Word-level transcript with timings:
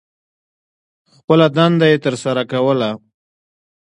خپله 1.15 1.45
دنده 1.55 1.85
یې 1.91 1.97
تر 2.03 2.13
سرہ 2.21 2.43
کوله. 2.51 2.89